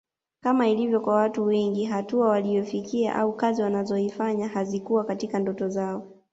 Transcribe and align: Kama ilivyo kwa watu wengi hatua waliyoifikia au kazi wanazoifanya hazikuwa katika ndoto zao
Kama 0.41 0.67
ilivyo 0.69 1.01
kwa 1.01 1.15
watu 1.15 1.45
wengi 1.45 1.85
hatua 1.85 2.29
waliyoifikia 2.29 3.15
au 3.15 3.33
kazi 3.35 3.61
wanazoifanya 3.61 4.47
hazikuwa 4.47 5.03
katika 5.03 5.39
ndoto 5.39 5.69
zao 5.69 6.07